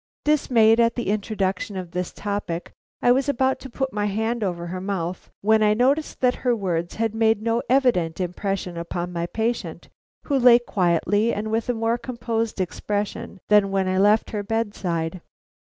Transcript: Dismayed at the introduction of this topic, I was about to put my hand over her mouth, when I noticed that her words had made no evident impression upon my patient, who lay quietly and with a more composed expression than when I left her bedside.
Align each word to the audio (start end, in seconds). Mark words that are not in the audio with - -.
Dismayed 0.25 0.79
at 0.79 0.95
the 0.95 1.09
introduction 1.09 1.77
of 1.77 1.91
this 1.91 2.11
topic, 2.11 2.71
I 3.03 3.11
was 3.11 3.29
about 3.29 3.59
to 3.59 3.69
put 3.69 3.93
my 3.93 4.07
hand 4.07 4.43
over 4.43 4.65
her 4.65 4.81
mouth, 4.81 5.29
when 5.41 5.61
I 5.61 5.75
noticed 5.75 6.21
that 6.21 6.37
her 6.41 6.55
words 6.55 6.95
had 6.95 7.13
made 7.13 7.43
no 7.43 7.61
evident 7.69 8.19
impression 8.19 8.77
upon 8.77 9.13
my 9.13 9.27
patient, 9.27 9.89
who 10.23 10.39
lay 10.39 10.57
quietly 10.57 11.31
and 11.31 11.51
with 11.51 11.69
a 11.69 11.75
more 11.75 11.99
composed 11.99 12.59
expression 12.59 13.41
than 13.49 13.69
when 13.69 13.87
I 13.87 13.99
left 13.99 14.31
her 14.31 14.41
bedside. 14.41 15.21